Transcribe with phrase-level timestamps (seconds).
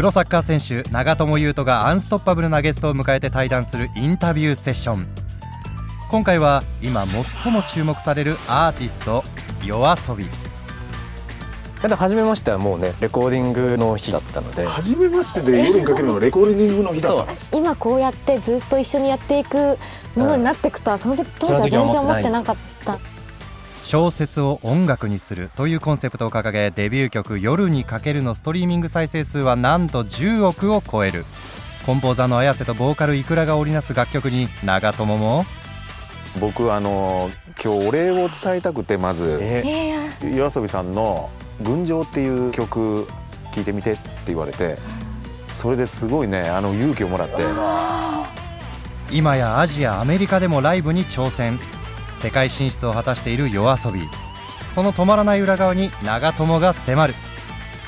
[0.00, 5.06] プロサッカー選手長友佑都がアンストッパブルなゲストを迎えて対談するインタビューセッション。
[6.10, 7.04] 今回は今
[7.42, 9.22] 最も注目されるアーティスト
[9.60, 10.26] yoasobi
[11.86, 14.64] で初めましてはもうねレコーディングの日だったので。
[14.64, 17.32] 初めましてで夜にかけるのがレコーディングの日だった。
[17.32, 19.76] の今こうやってずっと一緒にやっていく
[20.16, 22.56] ものになっていくとはその時当時は全然思ってなかっ
[22.86, 22.98] た
[23.82, 31.24] 小説を音楽にするというコンセプトを掲げデビュー曲「夜にかける」のストリーミング再生数はなんと10億を超える。
[31.86, 35.46] コンポーザーの綾瀬とボーカルいくらが織りなす楽曲に長友も？
[36.38, 37.30] 僕あの
[37.62, 43.08] 今日お礼を伝えたくてまずえー夜遊びさんの「群青」っていう曲
[43.50, 44.78] 聴いてみてって言われて
[45.50, 47.42] それですごいねあの勇気をもらって。
[49.10, 51.58] 今やアジアアメリカでもライブに挑戦
[52.20, 54.06] 世界進出を果たしている yoasobi
[54.74, 57.14] その止まらない裏側に長友が迫る。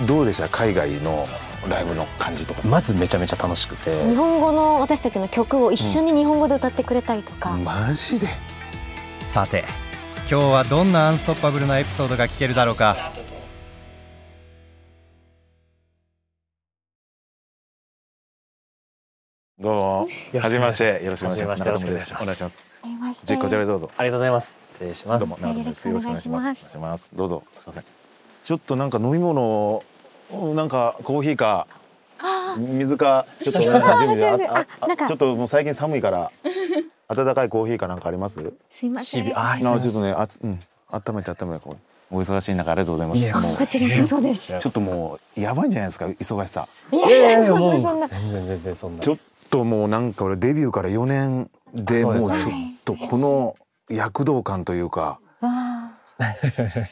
[0.07, 0.49] どうでした？
[0.49, 1.29] 海外の
[1.69, 2.67] ライブの感じとか？
[2.67, 3.91] まずめちゃめちゃ楽しくて。
[4.09, 8.27] 日本語の私たちの曲を一緒に日本語で歌ってくれたりとか、マジで？
[9.21, 9.65] さて
[10.31, 13.13] 今日はどんなアンストッパブルなエピソードが聞けるだろうか
[19.63, 20.09] どうも。
[20.41, 21.05] はじめまして。
[21.05, 21.63] よろしくお願いします。
[21.63, 22.15] はじめまして。
[22.15, 22.21] 長友です。
[22.21, 22.85] お願いします。
[23.25, 23.91] じこちらへどうぞ。
[23.97, 24.73] ありがとうございます。
[24.73, 25.21] 失礼します。
[25.21, 25.87] どうも長友です。
[25.87, 26.43] よろしくお願いします。
[26.43, 27.13] お願いします。
[27.15, 27.45] どうぞ。
[27.53, 27.85] すみません。
[28.43, 29.85] ちょっとなんか飲み物
[30.57, 31.69] なんかコーヒーか
[32.59, 35.07] 水かちょっとなんか準備であああなんか。
[35.07, 36.33] ちょっともう最近寒いから
[37.07, 38.41] 温かいコーヒーかなんかあります？
[38.69, 39.39] すいません。
[39.39, 40.59] ああちょっとねあつうん。
[40.91, 41.77] 温めて温めてこ
[42.11, 42.15] う。
[42.15, 43.33] お忙しい中ありがとうございます。
[43.33, 43.57] もう。
[43.57, 44.59] こちらこそです。
[44.59, 46.07] ちょっともうやばいんじゃないですか？
[46.07, 46.67] 忙しさ。
[46.91, 48.09] いいやいやもうそんな。
[48.09, 49.03] 全然全然そんな。
[49.03, 49.19] ちょっ
[49.53, 52.53] ともうなんか俺デビューから4年でもうちょっ
[52.85, 53.55] とこの
[53.91, 55.21] 躍動感というか。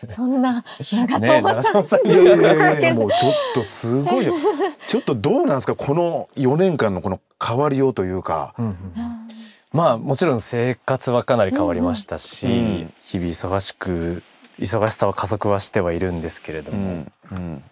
[0.08, 4.34] そんな長 さん、いやいやいやいやもうちょっとすごいよ。
[4.88, 5.76] ちょっとどうなんですか？
[5.76, 8.54] この4年間のこの変わりようというか。
[8.58, 8.74] うんうん
[9.72, 14.24] まあもちろん生活はかなり変わりましたし、日々忙しく
[14.58, 17.12] 忙しさは加速はしてはいるんですけれども、うん。
[17.30, 17.62] うん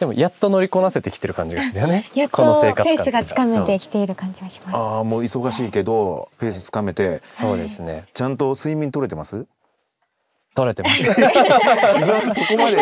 [0.00, 2.08] でもやっと乗りこなせてきてる感じがするよね。
[2.14, 4.76] やっことの生ペースがつかめてきている感じはします。
[4.76, 7.20] ああもう忙しいけどペースつかめて。
[7.32, 8.04] そうですね。
[8.14, 9.46] ちゃんと睡眠取れてます？
[10.54, 11.02] 取れてます。
[11.02, 12.76] 今そこまで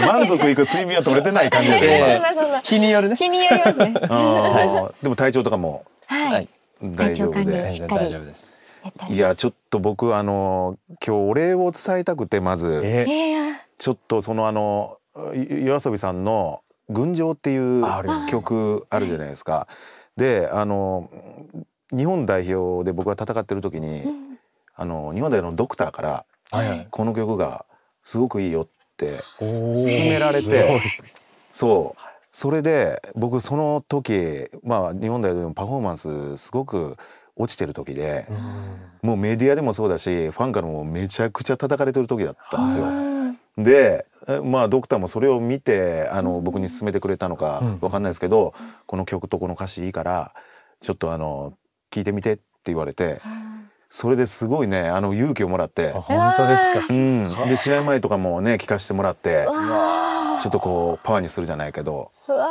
[0.00, 1.92] 満足いく睡眠は取れてない感じだけど。
[1.92, 2.60] ええそんなそんな。
[2.60, 3.16] 日によるね。
[3.16, 3.92] 日によりますね。
[5.02, 6.48] でも体調とかも大丈
[6.82, 8.82] 夫体調管理で全然大丈夫です。
[9.08, 10.76] いやちょっと僕あの
[11.06, 12.80] 今日お礼を伝えたくてまず。
[12.84, 14.98] ええーちょっとそのあの
[15.34, 17.84] い夜遊びさんの「群青」っていう
[18.28, 19.68] 曲あるじゃないですか。
[20.16, 21.10] であの
[21.96, 24.38] 日本代表で僕が戦ってる時に、うん。
[24.76, 26.24] あの日本代表のドクターから
[26.90, 27.64] この曲が
[28.02, 29.48] すごくいいよって勧
[30.08, 30.80] められて
[31.52, 32.00] そう。
[32.32, 36.96] それで僕その時まあ日本代表のパフォーマンスすごく
[37.36, 39.08] 落ちてる時でうん。
[39.10, 42.86] もうメディアでもそうだしファンからもめちゃくちゃ叩かれてる時だったんですよ。
[43.56, 47.78] うんでえまあドクターもそれを見てあの僕に勧めてくれたのかうん。
[47.80, 48.54] わかんないですけど、
[48.86, 50.32] この曲とこの歌詞いいから
[50.80, 51.52] ちょっとあの
[51.90, 53.20] 聞いてみてって言われて
[53.90, 56.86] それですごいねあの勇気をもらってあ、本当ですか？
[56.88, 62.48] うん、で試合前とかもね聞かせてもらってちょっとこうパワーにするじゃないけどーうわ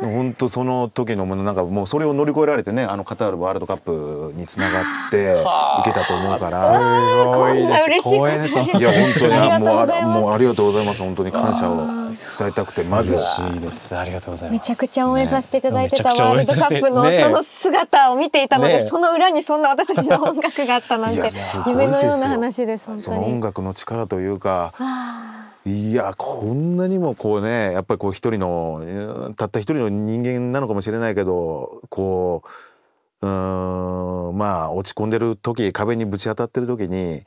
[0.00, 5.34] 本当その時のものなんかもうそれを乗り越えられてねあのカタールワールドカップにつながって
[5.80, 6.72] いけたと思うから。
[6.72, 7.84] すごいです。
[7.84, 10.20] 嬉しい光栄ですいや本当にありもうあがとうございます。
[10.20, 11.02] もうありがとうございます。
[11.02, 13.96] 本当に感謝を伝えたくてまず嬉しいです。
[13.96, 14.60] ありがとうございます。
[14.60, 17.20] めちゃくちゃ応援させていただいてたワールドカップのね。
[17.22, 18.80] その姿を見ていたので、ね。
[18.80, 21.22] その裏にそんな私たちの音楽があったなんいて
[21.66, 23.42] 夢のような話です本その音当に。
[23.42, 32.42] 楽の力というかわいやこんなにもこうねやっぱりこう一人のうんたった一人の人間なのかもしれないけどこ
[33.20, 37.20] ううーんまあ落ち込んでる時壁にぶち当たってる時に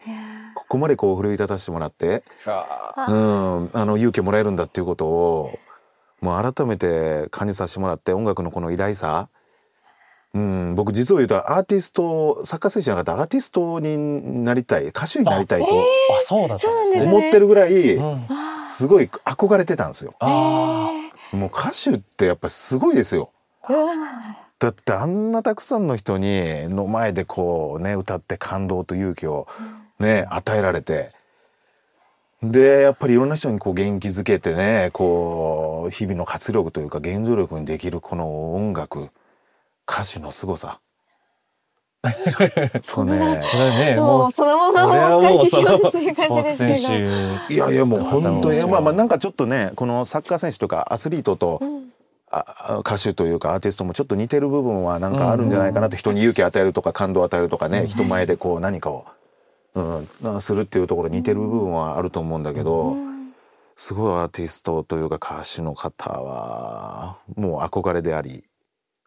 [0.56, 3.06] ここまでこう奮い立たせてもらってあ。
[3.08, 5.60] うんあの勇気をもらえるんだっていうことを
[6.22, 9.30] もう改めて感じさせてもらって音楽のこの偉大さ
[10.34, 16.58] うん、僕実を言うとアーティストサッカー選手じゃなかったアーティストになりたい歌手になりたいとあそうだ
[17.04, 18.00] 思ってるぐらい
[18.58, 20.16] すごい憧れてたんですよ。
[20.20, 20.92] あ
[21.32, 23.32] もう歌手ってやっぱりすごいですよ。
[24.60, 29.48] だってあんなたくさんの人にの前でこうね歌って感動と勇気を
[30.00, 31.12] ね与えられて。
[32.42, 39.12] でやっぱりいろんな人にこう元気づけてねこう日々の活力というか原動力にできるこの音楽
[39.90, 40.80] 歌手の凄さ。
[42.84, 43.42] そうね。
[43.50, 47.04] それねもうそのままお返ししますという感じですけど
[47.54, 51.84] いやいやもう本当にうんまあまあなんかちょっとねこのサッカー選手とかアスリートとうん。
[52.36, 59.06] あ歌手というかアーティストもちょっと似てる部分はなんかあるんじゃないかなって人に勇気与えるとか感動を与えるとかね人前でこう何かを、
[59.76, 62.98] うん、するっていうところに似てる部分はあると思うんだけど
[63.76, 68.44] すごいアーティストというか歌手の方はもう憧れであり、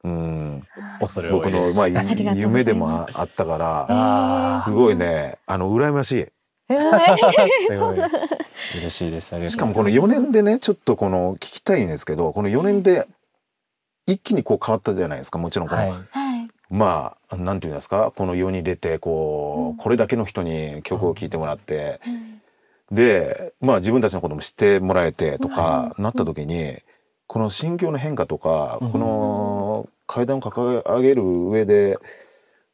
[0.04, 0.62] うん、
[1.00, 5.38] 恐れ多い僕の、まあ、夢でもああったからすごいね。
[5.46, 6.26] あの羨ましい。
[6.68, 9.46] 嬉しいです。
[9.46, 13.06] しかもこの4年でねちょっとこの聞きたいんですけどこの4年で
[14.06, 15.90] 一気にこう変わったじゃないですかもちろんこの、はい。
[15.90, 15.98] はい。
[16.70, 18.12] まあなんていうんですか？
[18.16, 22.00] この世に出てこう、これだけの人に曲を聴いてもらって、
[22.90, 26.76] でまあ自分たちのことも知ってもらえてとかなった時に、
[27.28, 28.92] この心境の変化とか、うん。
[28.92, 29.06] この
[30.06, 31.98] 階段を掲げ上げる上で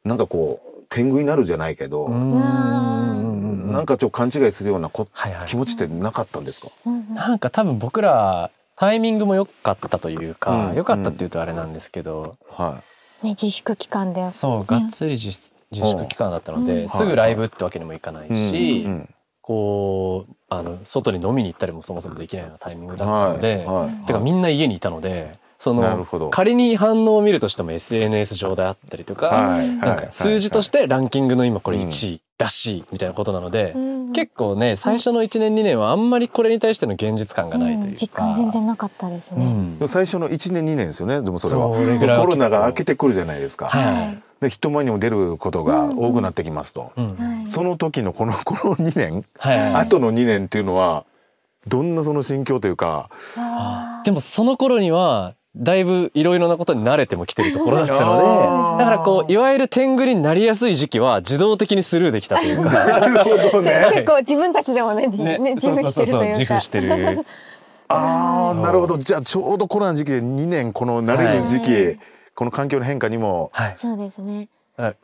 [0.04, 2.32] なんかこう天狗になるじゃないけど、うん。
[2.32, 3.72] うん。
[3.72, 5.46] なんかちょっと勘違いするようなこはいはい。
[5.46, 7.14] 気持ちってなかったんですか、うん。
[7.14, 10.76] なんか多分僕らタイミングも良かったというか、うん。
[10.76, 12.82] 良かったっていうとあれなんですけど、は
[13.22, 14.22] ね自粛期間で。
[14.28, 15.28] そうがっつり自
[15.70, 16.88] 自粛期間だったので、うん。
[16.88, 19.08] すぐライブってわけにもいかないい、し、うん
[19.44, 23.32] こうあの外に飲みに行ったりもそもそもできないようなタイミングだったはい。
[23.34, 24.06] ので、はい。
[24.06, 26.28] てかみんな家にいたのでそのなるほど。
[26.30, 34.12] 仮に反応を見るとしても SNS 上であったりとか、はいなんか数字としてランキングの今これうん1位らしいみたいなことなので、うん。
[34.12, 39.44] 結構ね最初の1年2年はあんまりこれに対しての現実感がないというか、うん実感全然なかったですね。
[39.44, 39.78] うん。
[39.78, 41.68] でも最初の1年2年ですよねでもそれは。
[41.68, 44.22] コロナが明けてくるじゃないですか、はい。
[44.40, 46.90] で人前にも出ることが多くなってきますと、
[47.44, 49.24] その時のこの この2年、
[49.78, 51.04] 後の2年っていうのは
[51.68, 53.08] どんなその心境というか。
[53.38, 62.70] あでもその頃にはだいぶいろいろなことに慣れてもきてるところだったのでだからこういわゆる天狗になりやすい時期は自動的にスルーできたというか。
[62.70, 66.38] なるほどね結構自分たちでもねじね自負してるというか。
[66.38, 67.24] 自負してる。
[67.88, 71.98] ああなるほどじゃあちょうどコロナの時期で2年この慣れる時期、はい
[72.34, 73.72] この環境の変化にもはい。
[73.76, 74.48] そうですね。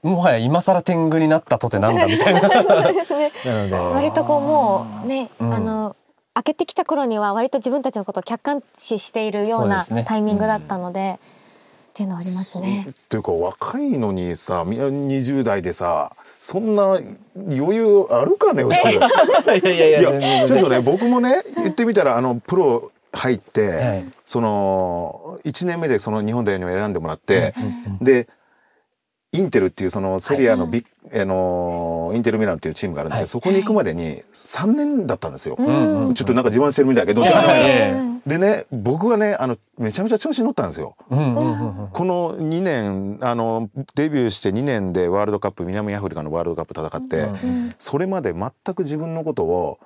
[0.03, 2.41] もはや今更天狗になったとてなんだみたいな。
[2.49, 3.33] なそうですね。
[3.45, 3.75] ので。
[3.75, 5.97] 割とこうもうね、うんあの
[6.39, 12.89] 開けてきた頃には割と自分たちのことを客観視しているようなタイミングだったので、っていうのはありますね。
[13.09, 13.19] とい。
[13.19, 17.01] うか若いのにさみ20代でさそんな
[17.35, 18.89] 余裕あるかね普通。
[19.67, 24.05] いやいやいいややちょっとね僕もね言ってみたらあのプロ入って、はい。
[24.25, 27.69] その1年目でその日本代表に選んでもらって、うんう
[28.01, 28.05] ん。
[28.05, 28.29] で
[29.33, 33.27] インテルっていうそのセリアのビッ、あのインテルミランっていうチームがあるんで、はい。
[33.27, 35.57] そこに行くまでに3年だったんですよ。
[35.59, 36.09] ん。
[36.09, 36.15] うん。
[36.15, 37.23] ちょっとなんか自慢してるみたいだけど、
[38.27, 40.97] でね僕はねあのめちゃめちゃ調子に乗ったんですよ。
[41.11, 41.89] うんうんうんうん。
[41.89, 47.75] この2年あのデビューして2年でワールドカップ南アフリカのワールドカップ戦って、うん。
[47.77, 49.79] それまで全く自分のことを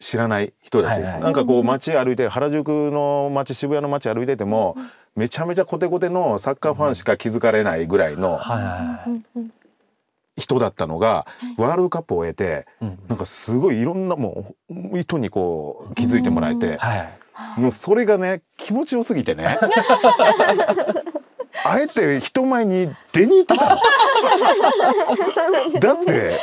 [0.00, 1.20] 知らない人たち、はいはい。
[1.20, 4.74] なんかこう街歩いて原宿の街渋谷の街歩いてても
[5.14, 8.40] めちゃめちゃコテコテのサッカーファンしか気づかれないぐらいの
[10.36, 11.26] 人だったのが
[11.58, 12.98] ワールドカップを終えてうん。
[13.08, 17.60] なんかすごいいろんなもう人にこう気づいてもらえてはい。
[17.60, 19.58] もうそれがね気持ちよすぎてね
[21.64, 23.76] あえて人前に出に行ってたの？
[25.80, 26.38] だって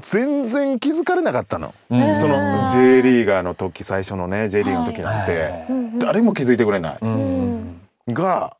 [0.00, 1.74] 全然気づかれなかったの。
[1.90, 2.14] うん。
[2.14, 5.64] その J リーガーの時最初のね J リーガーの時なんて
[5.98, 6.96] 誰も気づいてくれない。
[7.00, 7.80] うん。
[8.08, 8.56] が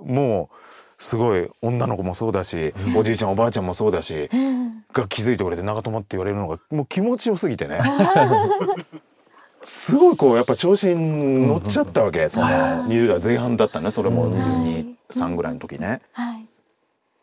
[0.00, 0.56] もう
[0.98, 4.84] すごい女の子もそうだしおじいちゃんおばあちゃんもそうだしうん。
[4.92, 7.80] が気づいてくれて長友って言われるのがもう気持ちよすぎてね。
[9.60, 12.28] すごいこうやっぱ調子に乗っちゃったわけ。
[12.28, 12.46] その
[12.86, 14.30] 20代前半だったねそれも
[15.10, 16.00] 223ぐらいの時ね。
[16.12, 16.46] はい。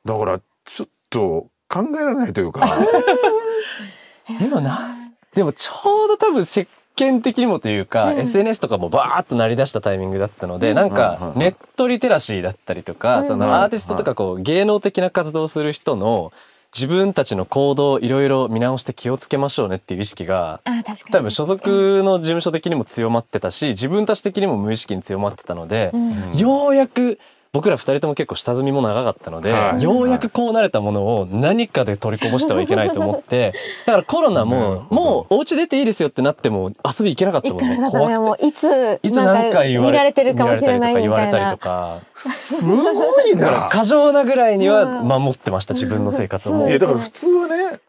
[0.05, 2.79] だからちょっと考えられないというか。
[4.39, 4.95] でもな
[5.35, 8.19] でもちょうど多分世間的にもというか、うん。
[8.19, 10.75] SNS とかもバーッと鳴り出したタイミングだったので、うん。
[10.75, 13.23] なんうんうんかネットリテラシーだったりとか、うん。
[13.25, 16.31] そのアーティストとかこう芸能的な活動をする人の
[16.73, 21.11] 自分たちの行動をいろいろ見直して気をつけましょうねっていう意識があ確かに。
[21.11, 26.37] 多分所属の事務所的にも強まってたし自分たち的にも無意識に強まってたのでう、ん。
[26.37, 27.17] ようやく
[27.55, 29.81] 僕ら二人とも結構下積みも長かったので、はい。
[29.81, 33.53] ようやくこうなれたものを何かで取りこぼしてはいけないと思って
[33.87, 37.77] だからコロナももうお家出ていいですよってなっても遊び行けなかったもんね。
[37.89, 38.43] 怖くて。
[38.43, 43.51] ういついつなんか何回言わ見られてるかもしれないみ言われたりとかすごいだか。
[43.51, 43.69] らな。
[43.69, 46.53] 過剰なぐらいにはうん守ってました自分の生活を。
[46.53, 47.79] もういやだから普通はね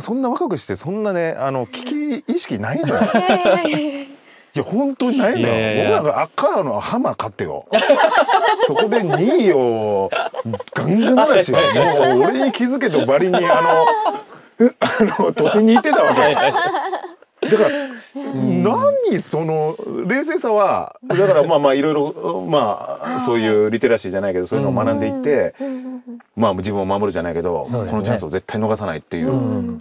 [0.00, 3.00] そんな若くしてそんなねあの危機意識ないのよ。
[4.54, 5.46] いや本当にないのよ。
[5.46, 7.66] いやいやいや僕なんか赤のハマ買ってよ。
[8.60, 10.10] そこで2位を
[10.72, 11.58] ガンガン鳴らしよ。
[11.58, 16.36] もう俺に気づけとばりにあの あの都心に行ってたわけ。
[17.50, 17.70] だから
[18.14, 25.54] 何その冷静さはだからまあまあいろいろまあそういうリテラシーじゃないけどそういうのを学んでいって、
[26.36, 29.80] まあ自分を守るじゃないけど、このチャンスを絶対逃さないっていう。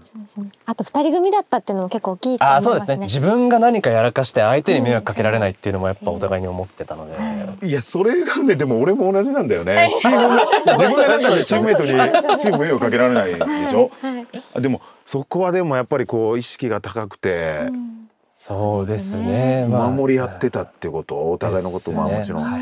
[0.65, 2.71] あと二人組だったっていうのも結構大きいと思いますね。
[2.71, 3.05] あーそうですね。
[3.05, 7.21] 自分が何かやらかして相手に迷惑かけられないっていうのもやっぱお互いに思ってたので、は
[7.61, 9.93] いいやそれがねでも俺も同じなんだよね。
[9.99, 11.91] チーム自分がなんかしてチームメイトに
[12.39, 13.91] チーム迷惑かけられないでしょ？
[14.33, 14.61] はい。
[14.61, 17.67] でもそこはでもやっぱりこう意識が高くて。
[17.71, 17.93] うん
[18.35, 19.89] そうですね、まあ。
[19.89, 21.31] 守り合ってたってこと？
[21.31, 22.43] お互いのことももちろん。
[22.43, 22.61] はい。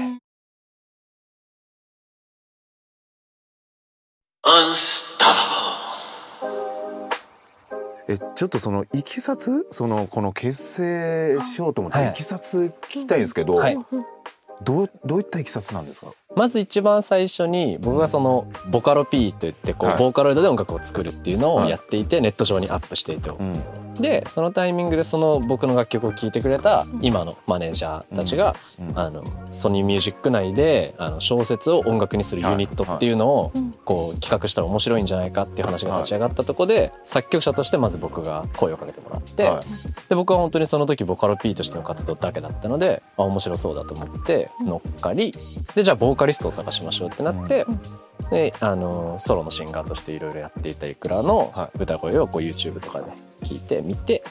[8.10, 9.66] えちょっとそのいきさつ？
[9.72, 12.10] そのこの結成しようと思ったはい。
[12.10, 13.78] いきさつ聞きたいんですけど、はい。
[14.62, 16.13] どうどういったいきさつなんですか？
[16.36, 20.00] まず一番最初に僕がそのボカロ P といってこう、はい。
[20.00, 21.70] ボーカロイドで音楽を作るっていうのをはい。
[21.70, 23.54] やっていてネット上にアップしていて、うん
[24.00, 33.71] でそのタイミングでその僕の楽曲を聴いてくれた今のマネージャーたちが、うんあのソニーミュージック内であの小説を音楽にするユニットっていうのをうん。
[33.83, 39.65] こう企画したら面白いんじゃないかっていう話が立ち上がったとこで作曲者としてまず僕が声をかけてもらって、はい。
[40.07, 45.33] で僕は本当にその時ボカロ P としての活動だけだったのであ面白そうだと思って乗っかり
[45.75, 47.65] でじゃあボーカリストを探しましょうってなって、
[48.29, 53.05] であのソロのシンガーとしていろいろやっていたいくらのは歌声をこう YouTube とかで
[53.43, 54.24] 聞いてみて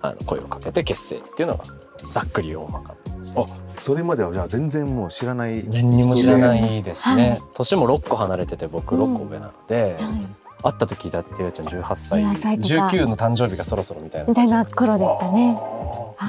[0.00, 1.64] あの声をかけて結成っていうのが
[2.10, 2.94] ざっくり大まか
[3.36, 3.46] あ
[3.78, 5.64] それまではじゃあ全然もう知らない。
[5.66, 7.42] 何にも知らないですね、はい。
[7.54, 10.26] 年も6個離れてて僕6個上なので、はい。
[10.62, 12.22] 会った時だってゆうちゃん18歳。
[12.22, 12.88] 18歳とか。
[12.88, 14.26] 19の誕生日がそろそろみたいな。
[14.28, 15.58] みたいな頃でしたね。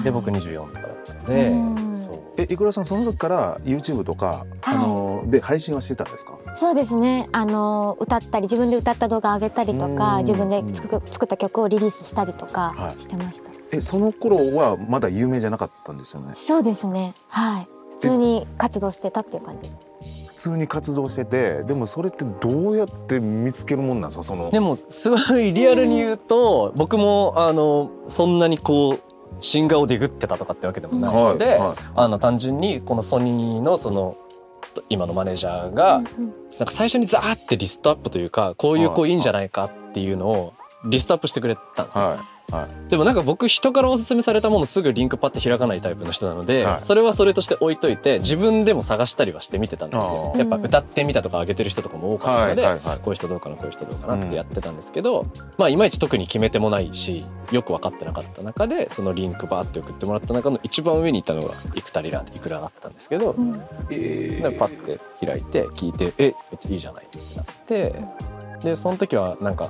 [0.03, 1.95] で僕24とかだったので、うん。
[1.95, 2.19] そう。
[2.37, 6.34] えいくらさんその時から YouTube とか、あので配信はしてたんですか？
[6.55, 7.29] そうですね。
[7.33, 13.49] あの歌ったり自分で歌った動画上げたりとうんか自分で作作った曲をリリースしたりとかはいしてました。
[13.71, 16.31] えその頃はまだ有名じゃなかったんですよね？
[16.33, 17.13] そうですね。
[17.27, 17.67] はい。
[17.91, 19.69] 普通に活動してたっていう感じ。
[20.27, 24.23] 普通に活動しててでもそれってどうやって見つけるもんなんですか？
[24.23, 24.51] その。
[24.51, 28.99] でもすごいリアルに言うと僕もあのそんなにこう
[29.39, 34.15] シンガーをディグってたとかってわけでもないので、はいあの単純にこのソニーのその
[34.89, 36.33] 今のマネージャーが、うんうん。
[36.57, 40.53] なんか最初にザーってリストアップというかこういう子いいんじゃないかっていうのを
[40.85, 42.34] リストアップしてくれたんですね、はい
[42.89, 46.85] でもなんか僕人からおすすめされたものすぐリンクパッて開かないタイプの人なので、はい。
[46.85, 52.97] それはそれとして置いといて自分でも探したりはして見てたんですよやっぱ歌ってみたとか上げてる人とかも多かったので、はいはいはい。
[52.97, 55.25] こういう人どうかなこういう人どうかなってやってたんですけど、
[55.57, 63.53] まあいまいち特に決め手もないしよく分かってなかった中でそのリンクバーって送ってもらった中の一番上にいたのが「いくたりら」いくらだったんですけど、うん。
[63.59, 66.35] パッて開いて聞いて「え
[66.69, 67.95] いいじゃない」ってなって
[68.63, 69.69] でその時はなんか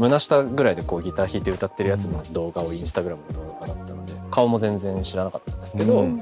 [0.00, 6.20] 胸下ぐらいでこうギター弾いて歌ってるやつの動画をインスタグラムの動画だったので顔も全然知らなかったんですけど「うん。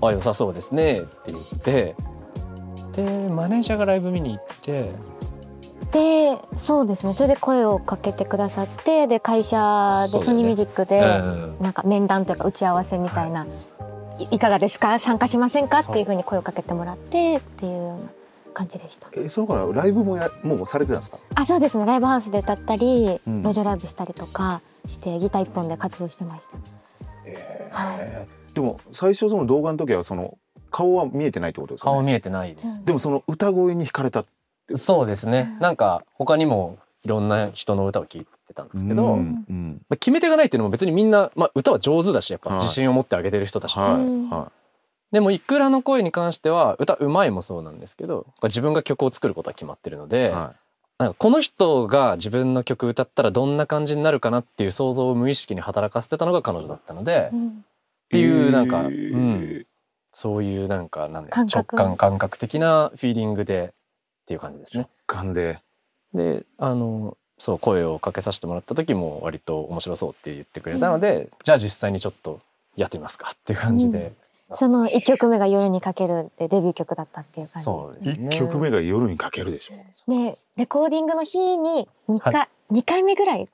[0.00, 1.94] あ良さそうですね」って言って。
[2.92, 4.90] でマネージャーがライブ見に行って。
[5.92, 7.14] でそうですね。
[7.14, 11.56] それで声をかけてくださってで会社でソニーミュージックでうん。
[11.60, 13.46] なんか面談というか打ち合わせみたいな、
[14.18, 14.98] い、いかがですか？
[14.98, 15.78] 参加しませんか？
[15.78, 17.96] っていうふうに声をかけてもらってっていうような
[18.58, 19.08] 感じでした。
[19.12, 21.18] えその頃ライブもやもうされてたんですか？
[21.36, 21.86] あそうですね。
[21.86, 23.42] ライブハウスで歌ったり、うん。
[23.42, 26.58] 路上ライブしたりとかしてギター一本で活動してました。
[27.70, 28.54] はい。
[28.54, 30.36] でも最初その動画の時はその
[30.70, 31.94] 顔は見えてないってことですか、ね？
[31.94, 32.84] 顔見えてないです。
[32.84, 34.24] でもその歌声に惹かれた。
[34.74, 35.56] そうですね。
[35.60, 39.82] なんか他にもいろんな人の歌を聴いてたんですけど、うんうん。
[39.88, 42.58] まあ決め手がないっていうのも別にみんな、まあ、歌は上手だしやっぱはい。
[42.60, 43.92] 自信を持ってあげてる人たち、はい。
[43.92, 44.30] うん。
[44.30, 44.50] は
[45.12, 50.54] でもいくらの声に関しては歌うまいもそうなんですけど自分が曲を作ることは決まってるのいで、は
[50.98, 57.64] なんかこの人が自分の曲歌ったらどんな感じになるかなっていう想像を無意識に働かせてたのが彼女だったので、っうん。
[58.10, 59.16] ていうなんか、えうー
[59.60, 59.66] ん、
[60.10, 63.72] そういうなんかなんだ感覚直感感覚的なフィーリングで
[64.22, 64.88] っていう感じですね。
[65.06, 65.60] 感で。
[66.14, 72.40] であのそう声をかけさせてもらった時も割と面白そうって言ってくれたので、じゃあ実際にちょっと
[72.76, 74.12] やってみますかっていう感じで、
[74.54, 77.60] その一曲目が夜にかけるでデビュー曲だったっていう感じ。
[77.60, 78.36] 一そうですね。
[78.36, 79.74] 曲目が夜にかけるでしょ。
[80.10, 83.48] でレコーディングの日に2回、二回目ぐらいん。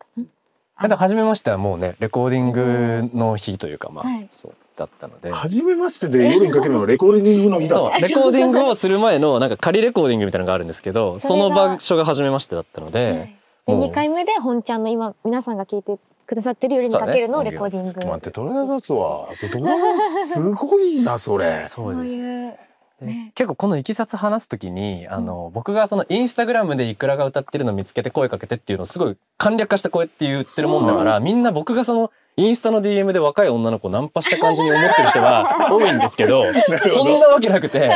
[0.81, 4.29] だって初めましてはもうねレコーディングの日というかまあ、はい。
[4.31, 5.33] そうだったので。
[5.33, 13.37] 初めましてで夜にかけるのがレコーディングの日だレコーディングをする前のなんか仮レコーディングみたいなのがあるんですけどその場所が初めましてだったので、
[13.67, 13.89] でもう。
[13.89, 21.64] 2回目で本ちゃんの今皆さんが聞いてくださってる夜にかけるのレコーディング、待ってとりあえずつはどうすごいなそれ。
[21.66, 22.19] そうです。
[23.35, 36.45] 結構このいきさつ話すときにあの、僕がそのインスタグラムでいくらが歌ってるのを見つけて声かけてっていうのをすごい簡略化してこうやって言ってるもんだから、みんな僕がそのインスタの DM で若い女の子ナンパした感じに思ってる人が 多いんですけど
[36.93, 37.91] そんなわけなくて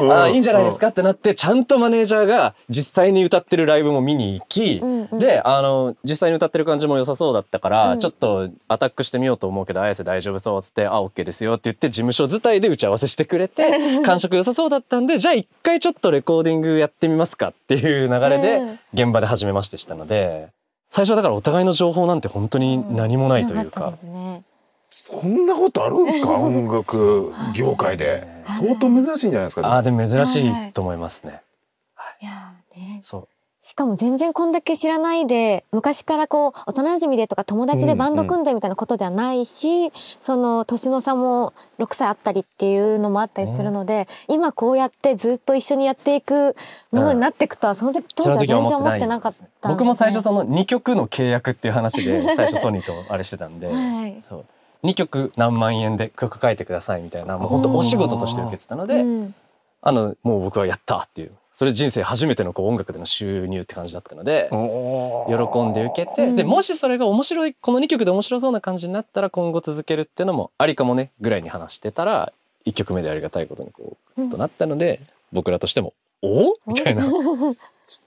[0.00, 0.12] うん。
[0.12, 5.18] あーいいんじゃないですかってなってちゃんとマネージャーが実際に歌ってるライブも見に行き、うんうん。
[5.18, 7.98] であの実際に歌ってる感じも良さそうだったから、うん。
[8.00, 18.78] ちょっとアタックしてみようと思うけど綾瀬大丈夫そうっつって「あオッケーですよ」って言って事務所伝いで打ち合わせしてくれて 感触良さそうだったんでじゃあ一回ちょっとレコーディングやってみますかっていう流れでうん。
[18.92, 20.48] 現場で初めましてしたので
[20.90, 23.94] 最初はだからお互いの情報なんて本当に何もないというか。
[24.92, 26.30] そんなことあるんですか？
[26.34, 28.26] 音楽業界で。
[28.48, 29.76] 相当珍しいんじゃないですか？
[29.76, 30.04] あーでも。
[30.06, 31.42] 珍しいと思いますね。
[32.20, 32.98] いやーね。
[33.00, 33.28] そう
[33.62, 46.56] しかも全然こんだけ知らないで昔からこう幼馴染でとか友達でバンド組んでみたいなことではないし、その年の差も6歳あったりっていうのもあったりするので、今こうやってずっと一緒にやっていく
[46.90, 54.16] ものになっていくとはその時当時は全然思ってなかったんで僕も最初その2曲の契約っていう話で 最初ソニーとあれしてたんで、はい。
[54.22, 54.44] そう。
[54.84, 59.34] 2曲何万円で曲書いてくださいみたいなもう本当お仕事として受けてたので、うん。
[59.82, 66.36] あのもう僕はやったっていうそれ人生初めてのこう音楽での収入って感じだったので喜んで受けて、うん。
[66.36, 72.32] でもしそれが面白いこの2曲で面白そうな感じになったら今後続けるっていうのもありかもねぐらいに話してたら
[72.66, 75.00] 1曲目でありがたいことにこう、うんとなったので
[75.32, 77.04] 僕らとしても「おみたいな。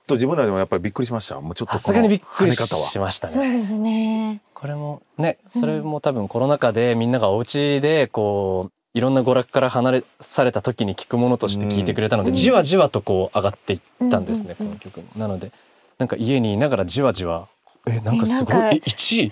[0.08, 1.40] と自分らでもやっぱりびっくりしました。
[1.42, 3.34] もうちょっとこのさすがにびっくりしましたね。
[3.34, 4.42] そうですね。
[4.54, 12.36] これもねそれも多分コロナ禍でみんながお家でこういろんな娯楽から離れされた時に聞くものとして聞いてくれたので、うん。
[12.36, 15.08] じわじわとこう上がっていったんですね、この曲も。
[15.16, 15.52] なので
[15.98, 17.48] なんか家にいながらじわじわ
[17.88, 19.32] えなんかすごいえなんかえ1位？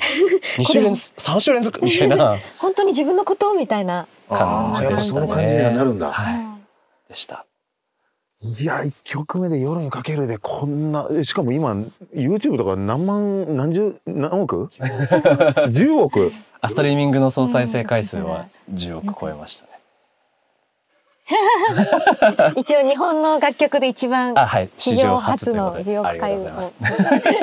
[0.57, 1.83] 2週連続？3週連続？
[1.83, 2.37] みたいな。
[2.59, 4.07] 本当に自分のことみたいな。
[4.29, 6.45] あーやっぱその感じにはなるんだ、はい。
[7.09, 7.45] でした。
[8.61, 11.73] いや一曲目で「夜にかける」でこんなえしかも今
[12.15, 14.65] YouTube とか何万何十何億
[15.69, 16.31] ?10 億？
[16.63, 19.71] あストリーミングの総再生回数は10億超えましたね。
[22.55, 24.69] 一応日本の楽曲で一番あはい。
[24.77, 26.73] 史史上上初の10いうことであ億回をりがとうございます。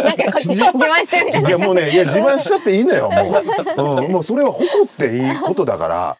[0.05, 1.49] なんか 自慢してるみたいな。
[1.49, 6.17] いやもうねいや自慢しちゃっていいのよもう、うん、もうそれは誇っていいことだから。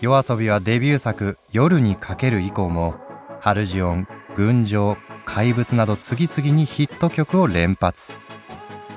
[0.00, 2.94] 夜遊びはデビュー作「夜にかける」以降も
[3.40, 4.96] 「ハルジオン」「群青」
[5.26, 8.14] 「怪物」など次々にヒット曲を連発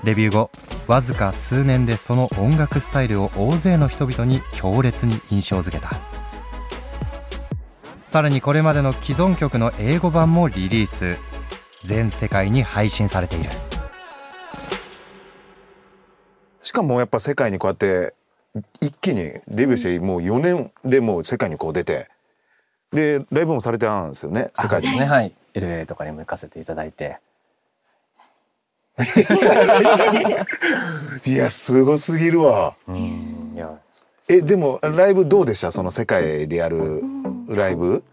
[0.04, 0.52] デビュー後
[0.88, 5.92] わずか数年でその音楽スタイルを大勢の人々に強烈に印象づけた。
[8.06, 11.18] さらにこれまでの既存曲の英語版もリリース。
[11.84, 13.50] 全世界に配信されている。
[16.62, 18.14] しかもやっぱ世界にこうやって
[18.80, 22.08] 一気にデビューしてもう4年でもう世界にこう出て
[22.92, 24.88] でライブもされてたんですよね世界で。
[24.88, 25.34] ですねはい。
[25.54, 27.18] LA とかにも行かせていただいて
[31.26, 32.76] いやすごすぎるわ。
[32.88, 33.52] うん。
[33.56, 33.72] いや
[34.30, 35.72] えでもライブどうでした？
[35.72, 37.02] その世界でやる
[37.48, 38.04] ライブ？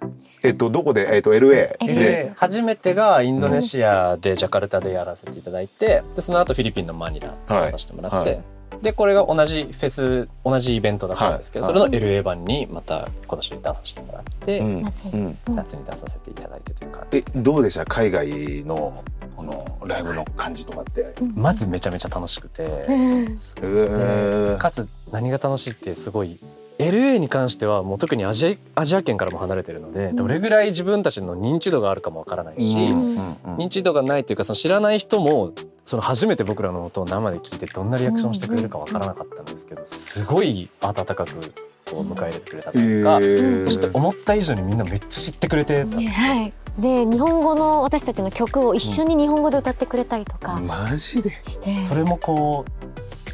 [0.42, 1.14] えっとどこで？
[1.14, 2.33] えっと LA でで。
[2.37, 7.70] 初めてがインドネシアでジャカルタでやらせていただいてでその後フィリピンのマニラはい。
[7.70, 8.42] させてもらって、はい
[8.83, 11.74] でこれが同じフェス同じイベントだったんですけど、はい。
[11.74, 14.83] それの LA 版にまた今年出させてもらって、うん。
[14.83, 15.37] 夏に。
[15.85, 19.02] 出させていただいてという感じえどうでした海外の
[19.37, 21.14] このライブの感じとかって？
[21.35, 26.38] まずめちゃめちゃ楽しくて、うんえかつ何が楽しいってすごい
[26.78, 30.16] LA に関してはもう特にアジアアジア圏からも離れてるので、うん。
[30.16, 33.37] どれぐらい自分たちの認知度があるかもわからないし、うん。
[33.57, 35.52] 認知度がないというかその知らない人も
[35.88, 41.27] その初めて僕らの音を生で聞いてどんなリアクションしてくれるかわからなかったんですけどすごい温かく
[41.90, 46.53] こう迎え入れてくれたというか、ーそして思った以上にみんなめっちゃ知ってくれてた、はい。
[46.79, 51.81] で日本語の私たちの曲を一緒に日本語で歌ってくれたりとかマジでして。
[51.81, 52.66] それもこ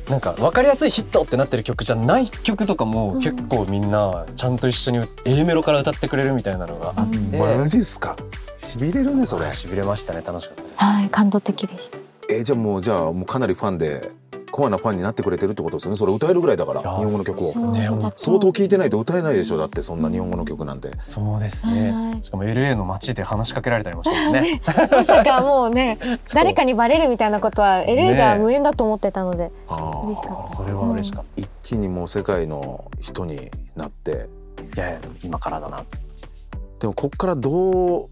[0.07, 8.15] うなんか分かりやすいヒットってなってる曲じゃない曲とかもうん結構みんなちゃんと一緒に A メロから歌ってくれるみたいなのがあって、マジっすか
[8.55, 10.85] しびれるねそれしびれましたね楽しかったです。
[10.85, 12.04] はい感動的でした。
[12.31, 14.11] えじゃあもうじゃあもうかなりファンで
[14.51, 15.97] コアなファンになってくれてるってことですよね？
[15.97, 17.43] それ歌えるぐらいだから日本語の曲を。
[17.43, 19.57] そうね相当聴いてないと歌えないでしょ？
[19.59, 20.91] だってそんな日本語の曲なんて。
[20.99, 22.13] そうですはね。
[22.21, 22.25] い。
[22.25, 24.63] しかも LA の街で話しかけられたりもしたもんね。
[24.93, 25.99] まさかもうね
[26.33, 30.07] 誰かにバレるみたいなことは LA では無縁だと思ってたので、あー。
[30.07, 30.55] 嬉しかった。
[30.55, 34.29] それは嬉しかっ一気にもう世界の人になって。
[34.75, 34.83] た。
[34.83, 36.49] いやいや今からだなって感じです。
[36.79, 38.09] でもこっからどう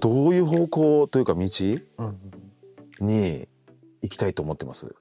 [0.00, 1.40] どういう方向というか道？
[1.40, 2.16] うん
[3.00, 3.48] に
[4.02, 4.94] 行きたいと思ってます。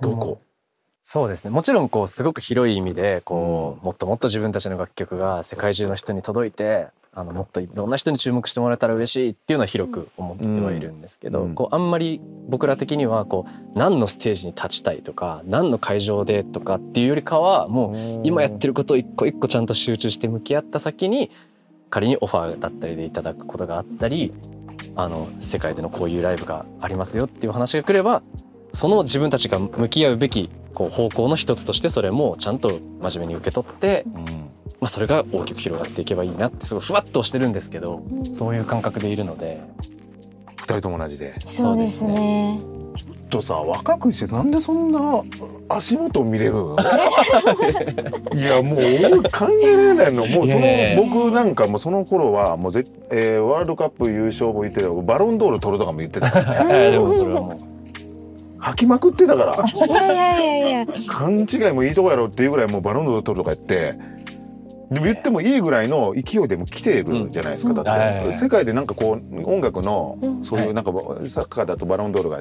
[0.00, 0.40] どこ？
[1.02, 1.50] そうですね。
[1.50, 11.54] もちろんこうすごく広い意味でこう、もっともっと自分たちの楽曲が世界中の人に届いてあのもっといろんな人に注目してもらえたら嬉しいっていうのは広く思ってはいるんですけど、うん。
[11.54, 21.30] こうあんまり僕ら的にはこう何のステージに立ちたいとか何の会場でとかっていうよりかはもう今やってることを一個一個ちゃんと集中して向き合った先に
[21.88, 24.32] 仮にオファーだったりでいただくことがあったり
[24.96, 28.22] あの世界でのこういうライブがありますよっていう話が来れば
[28.72, 34.24] その自分たちが向き合うべきこう方向の一つとしてそれもちゃんと真面目に受け取って、うん。
[34.80, 38.30] まあ、それが大きく広がっていけばいいなってすごいふわっとしてるんですけどうん。
[38.30, 39.60] そういう感覚でいるので。
[40.56, 41.34] 二人とも同じで。
[41.46, 42.60] そうですね。
[43.28, 45.22] とさ若くしてなんでそんな
[45.68, 46.76] 足元を見れるの？
[48.34, 54.88] いやもう俺考えられないのもうその僕なんかもうその頃はもうぜ、えーワールドカップ優勝も言ってた。
[54.90, 56.30] バロンドール取るとかも言ってた。
[56.30, 57.58] からねえーでもそれはもう。
[58.58, 59.86] 吐きまくってたから。
[59.86, 60.86] いやいやいやいや。
[61.08, 63.94] 勘違いもいいとこやろっていうぐらいもうバロンドール取るとか言って
[64.90, 67.76] でも言ってもいいぐらいの勢いでも来てるじゃないですか、うん。
[67.76, 68.32] だって、はい。
[68.32, 70.44] 世界でなんかこう音楽のうん。
[70.44, 70.92] そういうなんか
[71.26, 72.40] サッカーだとバロンドールが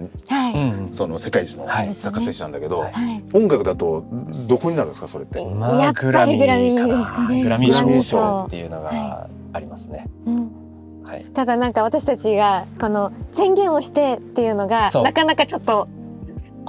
[0.92, 1.94] その世界一のはい。
[1.94, 2.86] サッカー選手なんだけど。
[3.34, 4.04] 音楽だと
[4.48, 5.46] どこになるんですかそれって？
[5.46, 7.44] まやっぱりグラミーですかね。
[7.44, 10.08] グラミー賞賞っていうのがありますね。
[11.34, 15.90] ただなんか私たちがこの宣言をしてっていうのがなかなかちょっとこ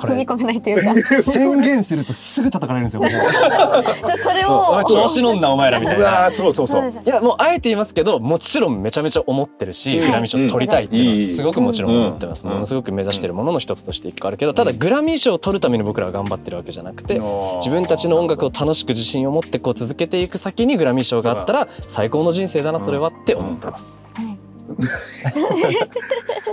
[0.07, 1.23] 踏み込めないというか。
[1.23, 3.03] 宣言するとすぐ叩かれるんですよ。
[4.23, 4.83] それを。
[4.85, 6.31] 調子乗んなお前らみたいうな。
[6.31, 6.93] そうそうそう。
[7.05, 10.07] いやもうあえて言いますけどもちろんめちゃめちゃ思ってるし、うん。
[10.07, 12.53] グラミー賞取りたいっていうのはすごくもちろん思ってます、うん。
[12.53, 17.21] ものすごく目指してるものの一つとして一個あるけどただグラミー賞を取るために僕らは頑張ってるわけじゃなくて
[17.57, 23.99] 自分たちの音楽を楽しく自信を持ってこう続けていく先にグラミー賞があったら最高の人生だなそれはって思ってます。
[24.15, 24.30] はい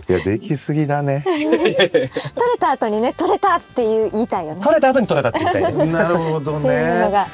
[0.09, 1.23] いやできすぎだね。
[1.25, 2.09] 取れ
[2.59, 5.85] た後にね取れたっていう言いたいよね取れた後に取れたって言いたいね。
[5.91, 7.11] なるほどっていうのね。
[7.11, 7.27] が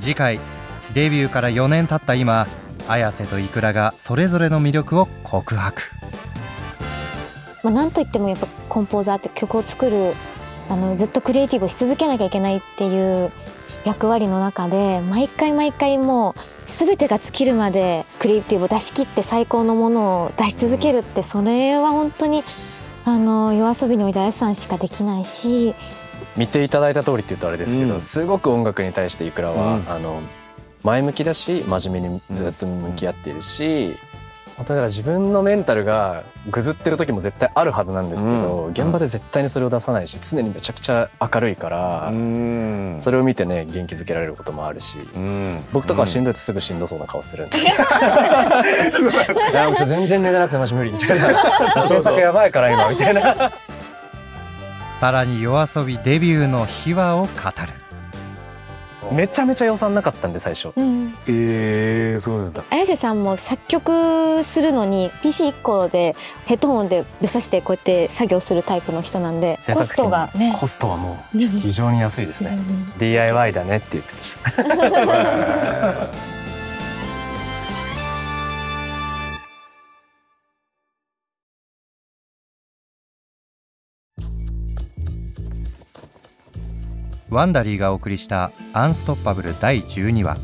[0.00, 0.40] 次回
[0.94, 2.46] デビューから4年経った今
[2.88, 5.82] 綾瀬とイクラがそれぞれの魅力を告白
[7.62, 10.14] まあなんといってもやっぱコンポーザーって曲を作る
[10.68, 13.30] あのずっとクリエイティブをし続けなきゃいけないっていう
[13.84, 22.44] 役割の中で毎回毎回もう全てが尽きるまでクリエイティブを出し切って最高のものを出し続けるってそれは本当に
[23.04, 25.74] あの夜遊びにおいてあやさんしかできないし。
[26.36, 30.22] 見ていただいた通りって言うとあれですけど、うんすごく音楽に対していくらは、うんあの
[30.82, 33.96] 前向きだし真面目にずっと向き合っているし、
[34.60, 42.96] 本当にだから自分のメンタルがぐずってる時も絶対あるはずなんですけど、うん現場で絶対にそれを出さないし常にめちゃくちゃ明るいから、うん。
[43.00, 44.98] それを見てね元気づけられることもあるし。
[44.98, 47.56] うん僕とかはしんどいとすぐしんどそうな顔するんで。
[47.58, 47.62] い
[49.54, 51.88] や、もうち全然寝てなくてマジ無理みたいな。
[51.88, 53.50] 制作やばいから今みたいな。
[55.00, 57.79] さらに夜遊びデビューの秘話を語る
[59.12, 60.72] めちゃめちゃ予算なかったんで最初。
[60.76, 62.64] うんええそうなんだ。
[62.70, 72.58] 綾瀬さんも作曲するのに PC1 個でヘッドホンでぶさしてこうやって作業するタイプの人なんでコストがねコストはもうね非常に安いですね。
[72.98, 76.08] DIY だねって言ってました。
[87.30, 90.36] ワンダリーがお送りした「アンストッパブル」第12話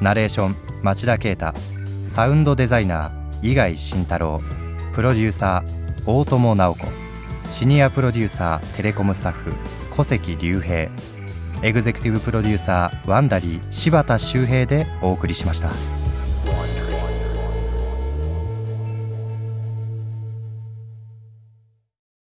[0.00, 1.54] ナレーション町田啓太。
[2.06, 4.40] サウンドデザイナー井貝慎太郎。
[4.94, 6.86] プロデューサー大友直子。
[7.50, 9.52] シニアプロデューサーテレコムスタッフ
[9.90, 10.90] 小関隆平。
[11.62, 15.95] エグゼクティブプロデューサーワンダリー柴田修平でお送りしました。